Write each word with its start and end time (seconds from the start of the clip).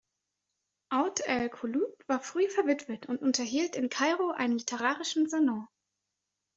Out 0.89 1.19
el-Kouloub 1.27 2.03
war 2.07 2.19
früh 2.21 2.49
verwitwet 2.49 3.05
und 3.05 3.21
unterhielt 3.21 3.75
in 3.75 3.87
Kairo 3.89 4.31
einen 4.31 4.57
literarischen 4.57 5.29
Salon. 5.29 5.67